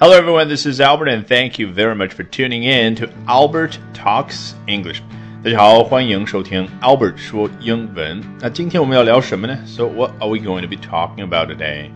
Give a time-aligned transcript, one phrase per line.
[0.00, 0.48] Hello, everyone.
[0.48, 5.00] This is Albert, and thank you very much for tuning in to Albert Talks English.
[5.42, 8.20] 大家好，欢迎收听 Albert 说英文。
[8.40, 9.58] 那今天我们要聊什么呢？
[9.66, 11.90] So what are we going to be talking about today?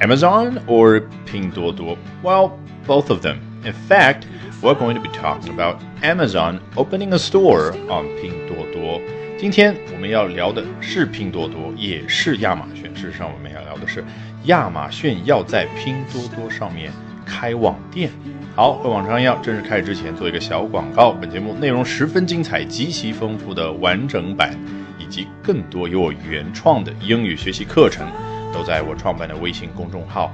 [0.00, 1.96] Amazon or Pinduoduo?
[2.22, 2.52] Well,
[2.86, 3.38] both of them.
[3.64, 4.26] In fact,
[4.60, 9.00] we're going to be talking about Amazon opening a store on Pinduoduo.
[9.38, 12.94] 今天我们要聊的是拼多多，也是亚马逊。
[12.94, 14.04] 事实上，我们要聊的是
[14.44, 16.90] 亚马逊要在拼多多上面
[17.31, 18.11] 开网店。
[18.53, 21.13] 好，和往常一样，正式开始之前做一个小广告。
[21.13, 24.53] 本节目内容十分精彩，极其丰富的完整版，
[24.99, 28.05] 以及更多由我原创的英语学习课程，
[28.53, 30.29] 都在我创办的微信公众号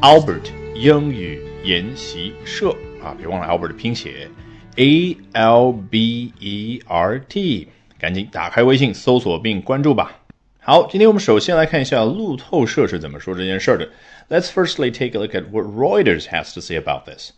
[0.00, 3.14] Albert 英语研习社啊！
[3.16, 4.28] 别忘了 Albert 的拼写
[4.74, 7.68] A L B E R T，
[8.00, 10.19] 赶紧打开微信搜索并关注吧。
[10.59, 13.87] 好，今天我们首先来看一下路透社是怎么说这件事的。
[14.29, 17.31] Let's firstly take a look at what Reuters has to say about this.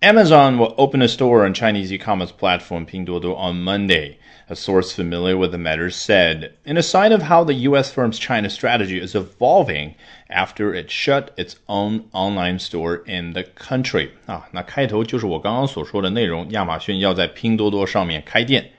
[0.00, 4.16] Amazon will open a store on Chinese e-commerce platform Pinduoduo on Monday,
[4.48, 7.90] a source familiar with the matter said, in a sign of how the U.S.
[7.90, 9.94] firm's China strategy is evolving
[10.28, 14.10] after it shut its own online store in the country.
[14.26, 18.72] 啊，那开头就是我刚刚所说的内容，亚马逊要在拼多多上面开店。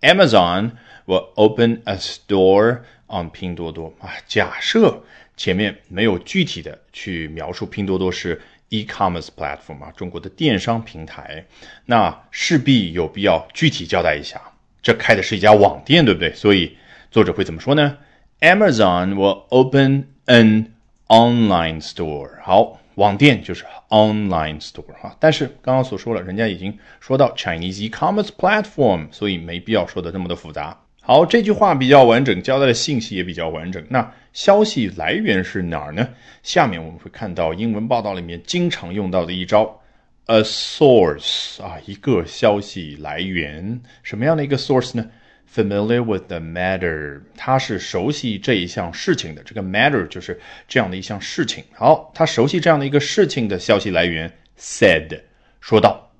[0.00, 0.70] Amazon
[1.06, 5.03] will open a store on 拼多多啊，假设
[5.37, 8.41] 前面没有具体的去描述拼多多是。
[8.69, 11.45] e-commerce platform 啊，中国的电商平台，
[11.85, 14.41] 那势必有必要具体交代一下，
[14.81, 16.33] 这开的是一家网店，对不对？
[16.33, 16.75] 所以
[17.11, 17.99] 作者会怎么说呢
[18.41, 20.71] ？Amazon will open an
[21.07, 22.41] online store。
[22.41, 25.15] 好，网店就是 online store 啊。
[25.19, 30.84] 但是刚刚所说了，人家已经说到 Chinese e-commerce platform，所以没必要说的那么的复杂。
[31.07, 33.85] 好，这句话比较完整，交代的信息也比较完整。
[33.89, 36.09] 那消息来源是哪儿呢？
[36.41, 39.79] 下面我们会看到英文报道里面经常用到的一招
[40.25, 43.79] ，a source 啊，一个消息来源。
[44.01, 45.05] 什么样的一个 source 呢
[45.53, 49.43] ？Familiar with the matter，他是熟悉这一项事情的。
[49.43, 51.63] 这个 matter 就是这样的一项事情。
[51.75, 55.19] 好，他熟悉这样的一个事情的消息来源，said
[55.61, 56.11] 说到。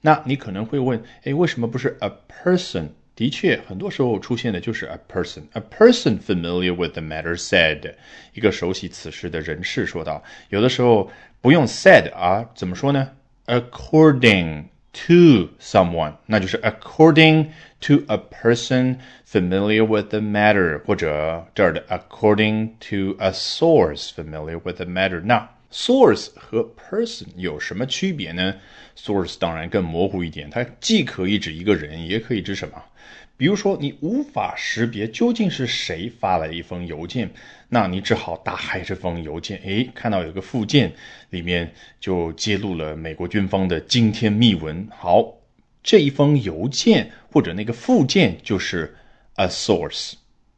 [0.00, 2.88] 那你可能会问，哎，为什么不是 a person？
[3.15, 7.95] 的确，很多时候出现的就是 a person。a person familiar with the matter said，
[8.33, 10.23] 一个熟悉此事的人士说道。
[10.49, 11.09] 有的时候
[11.41, 13.09] 不用 said 啊，怎么说呢？
[13.47, 17.47] according to someone，那就是 according
[17.81, 18.97] to a person
[19.27, 25.21] familiar with the matter，或者这儿的 according to a source familiar with the matter。
[25.23, 28.54] 那 source 和 person 有什么区别呢
[28.96, 32.82] ？source 当然更模糊一点，它既可以指一个人，也可以指什么？
[33.38, 37.28] 比如说，你无法识别究竟是谁发来一封邮件，
[37.70, 40.92] 那你只好打开这封邮件，诶，看到有个附件，
[41.30, 44.86] 里面就揭露了美国军方的惊天秘闻。
[44.96, 45.38] 好，
[45.82, 48.94] 这一封邮件或者那个附件就是
[49.36, 50.12] a source。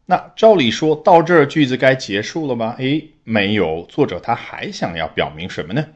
[0.06, 2.74] 那照理说到这儿，句子该结束了吧？
[2.78, 5.86] 诶，没有，作者他还想要表明什么呢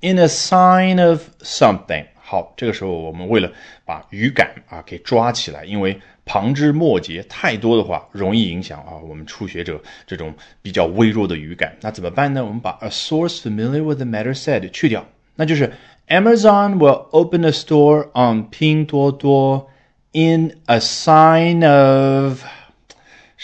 [0.00, 2.06] ？In a sign of something。
[2.26, 3.52] 好，这个时候我们为了
[3.84, 11.76] 把语感啊给抓起来，因为旁枝末节太多的话，容易影响啊我们初学者这种比较微弱的语感。
[11.80, 12.44] 那怎么办呢？
[12.44, 15.06] 我们把 a source familiar with the matter said 去掉，
[15.36, 15.72] 那就是
[16.08, 19.68] Amazon will open a store on 拼多多
[20.12, 22.42] in a sign of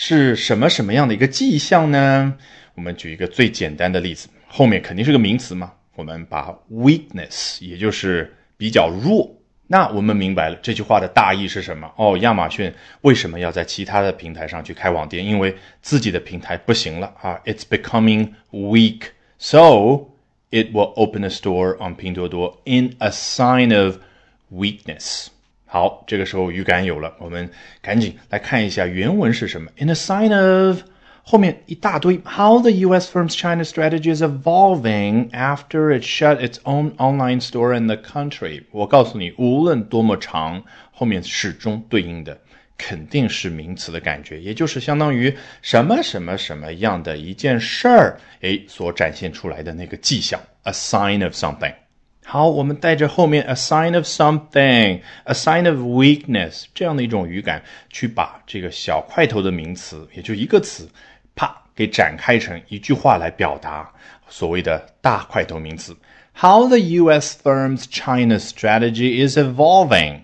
[0.03, 2.35] 是什么什么样的一个迹象呢？
[2.75, 8.35] 我们举一个最简单的例子，后面肯定是个名词嘛，我们把 weakness 也就是。
[8.61, 9.35] 比较弱，
[9.69, 12.15] 那我们明白了这句话的大意是什么哦？
[12.19, 15.25] 亚马逊为什么要在其他的平台上去开网店？
[15.25, 20.11] 因为自己的平台不行了啊！It's becoming weak, so
[20.51, 23.97] it will open a store on 拼多多 in a sign of
[24.53, 25.29] weakness。
[25.73, 27.49] 好，这个时候语感有了，我们
[27.81, 30.81] 赶紧来看一下原文是什么：in a sign of。
[31.23, 33.17] 后面一大堆，How the U.S.
[33.17, 38.65] firm's China strategy is evolving after it shut its own online store in the country。
[38.73, 42.37] 我告诉你，无论多么长，后面始终对应的
[42.77, 45.33] 肯定是名词的感觉，也就是相当于
[45.63, 51.75] 什么什么什么样的一件事儿，哎，所展现出来的那个迹象，a sign of something。
[52.33, 60.89] 好，我们带着后面 a sign of something，a sign of weakness 这样的一种语感，去把这个小块头的名词，也就一个词。
[61.35, 63.91] 啪，给展开成一句话来表达
[64.29, 65.93] 所谓的大块头名词。
[66.33, 67.37] How the U.S.
[67.43, 70.21] firm's China strategy is evolving，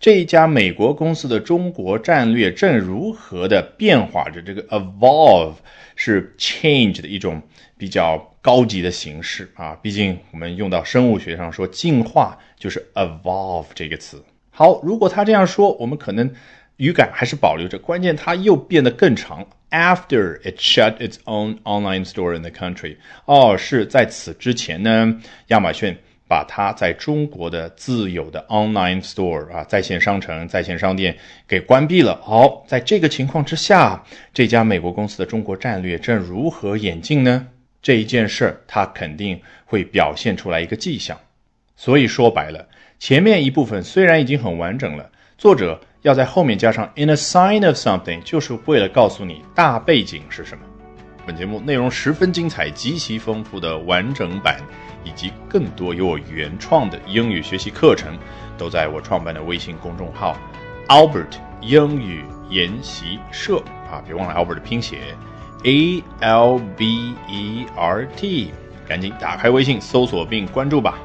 [0.00, 4.40] 这一家美国公司的中国战略正如何的变化着？
[4.40, 5.56] 这个 evolve
[5.94, 7.42] 是 change 的一种
[7.76, 9.76] 比较高级的形式啊。
[9.82, 14.22] 毕竟我们用到生物学上说进化就是 evolve 这个词。
[14.50, 16.30] 好，如果他这样说，我们可能
[16.76, 17.78] 语感还是保留着。
[17.78, 19.46] 关键他又变得更长。
[19.70, 25.96] After it shut its own online store in the country，哦，是在此之前呢，亚马逊
[26.26, 31.16] 把它在中国的自有的 online store 啊，在线商城、在线商店
[31.46, 32.20] 给关闭了。
[32.20, 34.02] 好，在这个情况之下，
[34.34, 37.46] 这家美国公司的中国战略正如何演进呢？
[37.82, 41.18] 这一件事儿，它肯定会表现出来一个迹象。
[41.76, 42.66] 所以说白了，
[42.98, 45.80] 前面一部分虽然已经很完整了，作者。
[46.02, 50.64] 要在后面加上 in a sign of something，就是为了告诉你大背景是什么。
[51.26, 54.58] 本节目内容十分精彩，极其丰富的完整版，
[55.04, 58.18] 以及更多由我原创的英语学习课程，
[58.56, 60.38] 都在我创办的微信公众号
[60.88, 65.14] Albert 英语研习社啊，别忘了 Albert 的拼写
[65.64, 68.52] A L B E R T，
[68.88, 70.98] 赶紧打开微信搜索并关注吧。